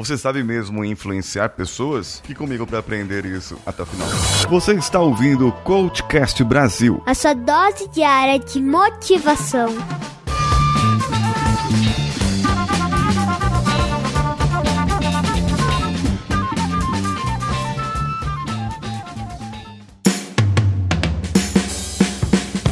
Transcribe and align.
Você 0.00 0.16
sabe 0.16 0.42
mesmo 0.42 0.82
influenciar 0.82 1.50
pessoas? 1.50 2.22
Fique 2.24 2.34
comigo 2.34 2.66
para 2.66 2.78
aprender 2.78 3.26
isso 3.26 3.58
até 3.66 3.82
o 3.82 3.86
final. 3.86 4.08
Você 4.48 4.72
está 4.72 4.98
ouvindo 4.98 5.48
o 5.48 5.52
Coachcast 5.52 6.42
Brasil. 6.42 7.02
A 7.04 7.12
sua 7.12 7.34
dose 7.34 7.86
diária 7.88 8.38
de 8.38 8.62
motivação. 8.62 9.68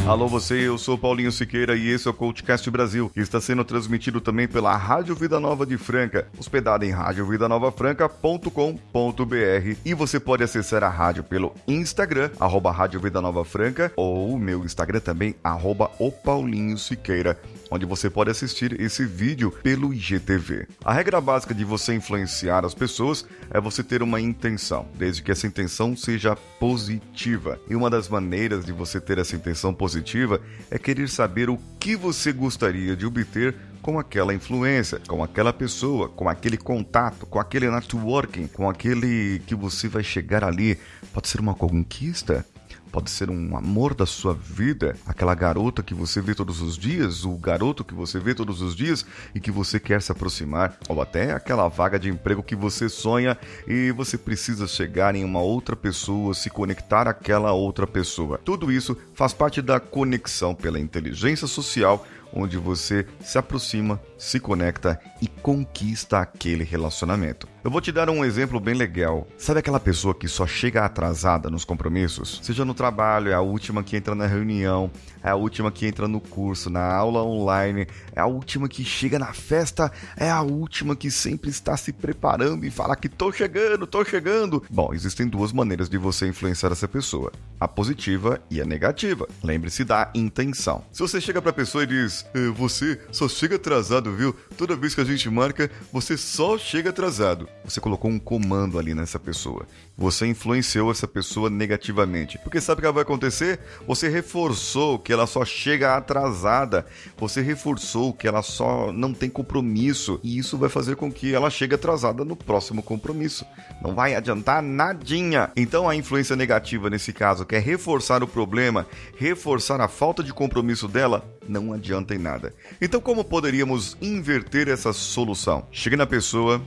Alô 0.09 0.27
você, 0.27 0.67
eu 0.67 0.75
sou 0.75 0.97
Paulinho 0.97 1.31
Siqueira 1.31 1.75
e 1.75 1.87
esse 1.87 2.07
é 2.07 2.09
o 2.09 2.13
Coachcast 2.15 2.67
Brasil, 2.71 3.11
que 3.13 3.19
está 3.19 3.39
sendo 3.39 3.63
transmitido 3.63 4.19
também 4.19 4.47
pela 4.47 4.75
Rádio 4.75 5.13
Vida 5.13 5.39
Nova 5.39 5.67
de 5.67 5.77
Franca, 5.77 6.27
hospedada 6.35 6.83
em 6.83 6.89
radiovidanovafranca.com.br 6.89 9.77
e 9.85 9.93
você 9.93 10.19
pode 10.19 10.43
acessar 10.43 10.83
a 10.83 10.89
rádio 10.89 11.23
pelo 11.23 11.53
Instagram, 11.67 12.31
arroba 12.39 12.71
Rádio 12.71 12.99
Vida 12.99 13.21
Nova 13.21 13.45
Franca, 13.45 13.93
ou 13.95 14.33
o 14.33 14.39
meu 14.39 14.65
Instagram 14.65 14.99
também, 14.99 15.35
arroba 15.43 15.91
o 15.99 16.11
Paulinho 16.11 16.79
Siqueira, 16.79 17.39
onde 17.71 17.85
você 17.85 18.09
pode 18.09 18.31
assistir 18.31 18.79
esse 18.79 19.05
vídeo 19.05 19.51
pelo 19.63 19.93
IGTV. 19.93 20.67
A 20.83 20.93
regra 20.93 21.19
básica 21.21 21.53
de 21.53 21.63
você 21.63 21.93
influenciar 21.93 22.65
as 22.65 22.73
pessoas 22.73 23.25
é 23.49 23.59
você 23.59 23.83
ter 23.83 24.01
uma 24.01 24.19
intenção, 24.19 24.87
desde 24.95 25.21
que 25.21 25.31
essa 25.31 25.47
intenção 25.47 25.95
seja 25.95 26.35
positiva. 26.59 27.59
E 27.69 27.75
uma 27.75 27.89
das 27.89 28.07
maneiras 28.07 28.65
de 28.65 28.71
você 28.71 28.99
ter 28.99 29.17
essa 29.17 29.35
intenção 29.35 29.73
positiva 29.73 30.41
é 30.69 30.77
querer 30.77 31.09
saber 31.09 31.49
o 31.49 31.59
que 31.79 31.95
você 31.95 32.31
gostaria 32.31 32.95
de 32.95 33.05
obter 33.05 33.55
com 33.81 33.97
aquela 33.97 34.33
influência, 34.33 35.01
com 35.07 35.23
aquela 35.23 35.53
pessoa, 35.53 36.09
com 36.09 36.27
aquele 36.27 36.57
contato, 36.57 37.25
com 37.25 37.39
aquele 37.39 37.69
networking, 37.69 38.47
com 38.47 38.69
aquele 38.69 39.41
que 39.47 39.55
você 39.55 39.87
vai 39.87 40.03
chegar 40.03 40.43
ali. 40.43 40.77
Pode 41.13 41.27
ser 41.27 41.39
uma 41.39 41.55
conquista, 41.55 42.45
Pode 42.91 43.11
ser 43.11 43.29
um 43.29 43.55
amor 43.55 43.93
da 43.93 44.05
sua 44.05 44.33
vida, 44.33 44.95
aquela 45.05 45.35
garota 45.35 45.83
que 45.83 45.93
você 45.93 46.21
vê 46.21 46.33
todos 46.33 46.59
os 46.59 46.75
dias, 46.75 47.23
o 47.23 47.37
garoto 47.37 47.83
que 47.83 47.93
você 47.93 48.19
vê 48.19 48.33
todos 48.33 48.61
os 48.61 48.75
dias 48.75 49.05
e 49.35 49.39
que 49.39 49.51
você 49.51 49.79
quer 49.79 50.01
se 50.01 50.11
aproximar, 50.11 50.75
ou 50.89 50.99
até 50.99 51.31
aquela 51.31 51.67
vaga 51.67 51.99
de 51.99 52.09
emprego 52.09 52.41
que 52.41 52.55
você 52.55 52.89
sonha 52.89 53.37
e 53.67 53.91
você 53.91 54.17
precisa 54.17 54.67
chegar 54.67 55.15
em 55.15 55.23
uma 55.23 55.39
outra 55.39 55.75
pessoa, 55.75 56.33
se 56.33 56.49
conectar 56.49 57.07
àquela 57.07 57.51
outra 57.51 57.85
pessoa. 57.85 58.39
Tudo 58.43 58.71
isso 58.71 58.97
faz 59.13 59.33
parte 59.33 59.61
da 59.61 59.79
conexão 59.79 60.55
pela 60.55 60.79
inteligência 60.79 61.45
social 61.45 62.05
onde 62.33 62.57
você 62.57 63.05
se 63.19 63.37
aproxima, 63.37 63.99
se 64.17 64.39
conecta 64.39 64.99
e 65.21 65.27
conquista 65.27 66.19
aquele 66.19 66.63
relacionamento. 66.63 67.47
Eu 67.61 67.69
vou 67.69 67.81
te 67.81 67.91
dar 67.91 68.09
um 68.09 68.23
exemplo 68.23 68.57
bem 68.59 68.73
legal. 68.73 69.27
Sabe 69.37 69.59
aquela 69.59 69.79
pessoa 69.79 70.15
que 70.15 70.29
só 70.29 70.47
chega 70.47 70.85
atrasada 70.85 71.49
nos 71.49 71.65
compromissos? 71.65 72.39
Seja 72.41 72.63
no 72.63 72.73
trabalho, 72.73 73.29
é 73.29 73.33
a 73.33 73.41
última 73.41 73.83
que 73.83 73.97
entra 73.97 74.15
na 74.15 74.25
reunião, 74.25 74.89
é 75.21 75.29
a 75.29 75.35
última 75.35 75.69
que 75.69 75.85
entra 75.85 76.07
no 76.07 76.21
curso, 76.21 76.69
na 76.69 76.93
aula 76.93 77.21
online, 77.21 77.85
é 78.15 78.21
a 78.21 78.25
última 78.25 78.69
que 78.69 78.85
chega 78.85 79.19
na 79.19 79.33
festa, 79.33 79.91
é 80.15 80.29
a 80.29 80.41
última 80.41 80.95
que 80.95 81.11
sempre 81.11 81.49
está 81.49 81.75
se 81.75 81.91
preparando 81.91 82.65
e 82.65 82.71
fala 82.71 82.95
que 82.95 83.09
tô 83.09 83.31
chegando, 83.31 83.85
tô 83.85 84.05
chegando. 84.05 84.63
Bom, 84.69 84.93
existem 84.93 85.27
duas 85.27 85.51
maneiras 85.51 85.89
de 85.89 85.97
você 85.97 86.27
influenciar 86.27 86.71
essa 86.71 86.87
pessoa: 86.87 87.31
a 87.59 87.67
positiva 87.67 88.41
e 88.49 88.61
a 88.61 88.65
negativa. 88.65 89.27
Lembre-se 89.43 89.83
da 89.83 90.09
intenção. 90.15 90.83
Se 90.93 91.01
você 91.01 91.19
chega 91.19 91.41
para 91.41 91.51
a 91.51 91.53
pessoa 91.53 91.83
e 91.83 91.87
diz: 91.87 92.18
eh, 92.33 92.49
"Você 92.55 92.99
só 93.11 93.27
chega 93.27 93.55
atrasado, 93.55 94.13
viu? 94.13 94.35
Toda 94.57 94.75
vez 94.75 94.95
que 94.95 95.01
a 95.01 95.05
gente 95.05 95.29
marca, 95.29 95.69
você 95.91 96.17
só 96.17 96.57
chega 96.57 96.89
atrasado." 96.89 97.47
Você 97.65 97.79
colocou 97.79 98.09
um 98.09 98.19
comando 98.19 98.79
ali 98.79 98.93
nessa 98.95 99.19
pessoa. 99.19 99.65
Você 99.97 100.25
influenciou 100.25 100.91
essa 100.91 101.07
pessoa 101.07 101.49
negativamente. 101.49 102.37
Porque 102.39 102.61
sabe 102.61 102.79
o 102.79 102.85
que 102.85 102.91
vai 102.91 103.03
acontecer? 103.03 103.59
Você 103.85 104.07
reforçou 104.07 104.97
que 104.97 105.11
ela 105.11 105.27
só 105.27 105.43
chega 105.43 105.95
atrasada. 105.95 106.85
Você 107.17 107.41
reforçou 107.41 108.13
que 108.13 108.27
ela 108.27 108.41
só 108.41 108.91
não 108.91 109.13
tem 109.13 109.29
compromisso. 109.29 110.19
E 110.23 110.37
isso 110.37 110.57
vai 110.57 110.69
fazer 110.69 110.95
com 110.95 111.11
que 111.11 111.33
ela 111.33 111.49
chegue 111.49 111.75
atrasada 111.75 112.23
no 112.23 112.35
próximo 112.35 112.81
compromisso. 112.81 113.45
Não 113.81 113.93
vai 113.93 114.15
adiantar 114.15 114.63
nadinha. 114.63 115.51
Então 115.55 115.87
a 115.87 115.95
influência 115.95 116.35
negativa 116.35 116.89
nesse 116.89 117.13
caso, 117.13 117.45
que 117.45 117.55
é 117.55 117.59
reforçar 117.59 118.23
o 118.23 118.27
problema, 118.27 118.87
reforçar 119.17 119.81
a 119.81 119.87
falta 119.87 120.23
de 120.23 120.33
compromisso 120.33 120.87
dela, 120.87 121.23
não 121.49 121.73
adianta 121.73 122.15
em 122.15 122.19
nada. 122.19 122.53
Então 122.79 123.01
como 123.01 123.23
poderíamos 123.23 123.97
inverter 124.01 124.69
essa 124.69 124.93
solução? 124.93 125.67
Chegue 125.71 125.97
na 125.97 126.05
pessoa, 126.05 126.61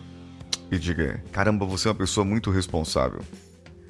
e 0.72 0.78
diga: 0.78 1.22
caramba, 1.31 1.66
você 1.66 1.87
é 1.87 1.91
uma 1.91 1.97
pessoa 1.97 2.25
muito 2.25 2.50
responsável. 2.50 3.20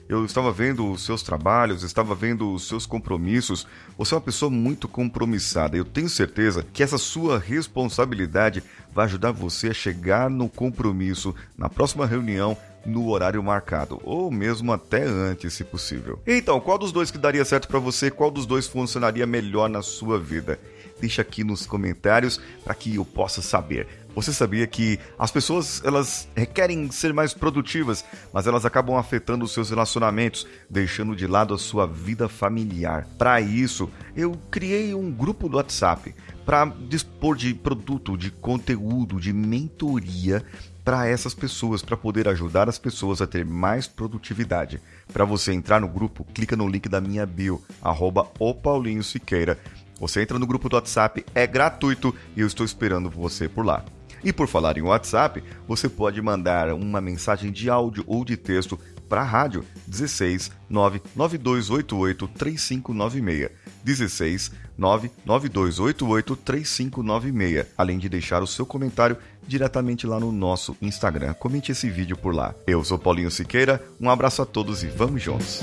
Eu 0.08 0.26
estava 0.26 0.52
vendo 0.52 0.90
os 0.90 1.06
seus 1.06 1.22
trabalhos, 1.22 1.84
estava 1.84 2.14
vendo 2.14 2.52
os 2.52 2.66
seus 2.68 2.84
compromissos. 2.84 3.66
Você 3.96 4.12
é 4.12 4.16
uma 4.16 4.20
pessoa 4.20 4.50
muito 4.50 4.86
compromissada. 4.86 5.76
Eu 5.76 5.86
tenho 5.86 6.08
certeza 6.08 6.66
que 6.70 6.82
essa 6.82 6.98
sua 6.98 7.38
responsabilidade 7.38 8.62
vai 8.92 9.06
ajudar 9.06 9.30
você 9.30 9.68
a 9.68 9.74
chegar 9.74 10.28
no 10.28 10.50
compromisso 10.50 11.34
na 11.56 11.70
próxima 11.70 12.04
reunião 12.04 12.58
no 12.84 13.08
horário 13.08 13.42
marcado, 13.42 14.00
ou 14.02 14.28
mesmo 14.30 14.72
até 14.72 15.04
antes, 15.04 15.54
se 15.54 15.62
possível. 15.62 16.20
Então, 16.26 16.60
qual 16.60 16.76
dos 16.76 16.90
dois 16.90 17.12
que 17.12 17.16
daria 17.16 17.44
certo 17.44 17.68
para 17.68 17.78
você? 17.78 18.10
Qual 18.10 18.30
dos 18.30 18.44
dois 18.44 18.66
funcionaria 18.66 19.24
melhor 19.24 19.70
na 19.70 19.82
sua 19.82 20.18
vida? 20.18 20.58
Deixa 21.02 21.20
aqui 21.20 21.42
nos 21.42 21.66
comentários 21.66 22.40
para 22.62 22.76
que 22.76 22.94
eu 22.94 23.04
possa 23.04 23.42
saber. 23.42 23.88
Você 24.14 24.32
sabia 24.32 24.68
que 24.68 25.00
as 25.18 25.32
pessoas 25.32 25.82
elas 25.84 26.28
requerem 26.36 26.88
ser 26.92 27.12
mais 27.12 27.34
produtivas, 27.34 28.04
mas 28.32 28.46
elas 28.46 28.64
acabam 28.64 28.96
afetando 28.96 29.44
os 29.44 29.50
seus 29.50 29.70
relacionamentos, 29.70 30.46
deixando 30.70 31.16
de 31.16 31.26
lado 31.26 31.54
a 31.54 31.58
sua 31.58 31.88
vida 31.88 32.28
familiar. 32.28 33.04
Para 33.18 33.40
isso, 33.40 33.90
eu 34.14 34.38
criei 34.48 34.94
um 34.94 35.10
grupo 35.10 35.48
do 35.48 35.56
WhatsApp 35.56 36.14
para 36.46 36.66
dispor 36.88 37.36
de 37.36 37.52
produto, 37.52 38.16
de 38.16 38.30
conteúdo, 38.30 39.18
de 39.18 39.32
mentoria 39.32 40.44
para 40.84 41.08
essas 41.08 41.34
pessoas, 41.34 41.82
para 41.82 41.96
poder 41.96 42.28
ajudar 42.28 42.68
as 42.68 42.78
pessoas 42.78 43.20
a 43.20 43.26
ter 43.26 43.44
mais 43.44 43.88
produtividade. 43.88 44.80
Para 45.12 45.24
você 45.24 45.52
entrar 45.52 45.80
no 45.80 45.88
grupo, 45.88 46.24
clica 46.32 46.54
no 46.54 46.68
link 46.68 46.88
da 46.88 47.00
minha 47.00 47.26
bio, 47.26 47.60
arroba 47.82 48.28
o 48.38 48.54
Paulinho 48.54 49.02
Siqueira. 49.02 49.58
Você 50.02 50.20
entra 50.20 50.36
no 50.36 50.48
grupo 50.48 50.68
do 50.68 50.74
WhatsApp, 50.74 51.24
é 51.32 51.46
gratuito 51.46 52.12
e 52.36 52.40
eu 52.40 52.46
estou 52.48 52.66
esperando 52.66 53.08
você 53.08 53.48
por 53.48 53.64
lá. 53.64 53.84
E 54.24 54.32
por 54.32 54.48
falar 54.48 54.76
em 54.76 54.82
WhatsApp, 54.82 55.40
você 55.66 55.88
pode 55.88 56.20
mandar 56.20 56.72
uma 56.72 57.00
mensagem 57.00 57.52
de 57.52 57.70
áudio 57.70 58.02
ou 58.04 58.24
de 58.24 58.36
texto 58.36 58.76
para 59.08 59.20
a 59.20 59.24
rádio 59.24 59.64
16 59.86 60.50
99288 60.68 62.28
3596. 62.28 63.50
16 63.84 64.52
99288 64.76 66.36
3596. 66.36 67.66
Além 67.78 67.98
de 67.98 68.08
deixar 68.08 68.42
o 68.42 68.46
seu 68.46 68.66
comentário 68.66 69.16
diretamente 69.46 70.04
lá 70.04 70.18
no 70.18 70.32
nosso 70.32 70.76
Instagram. 70.82 71.32
Comente 71.34 71.70
esse 71.70 71.88
vídeo 71.88 72.16
por 72.16 72.34
lá. 72.34 72.56
Eu 72.66 72.82
sou 72.82 72.98
Paulinho 72.98 73.30
Siqueira, 73.30 73.80
um 74.00 74.10
abraço 74.10 74.42
a 74.42 74.46
todos 74.46 74.82
e 74.82 74.88
vamos 74.88 75.22
juntos! 75.22 75.62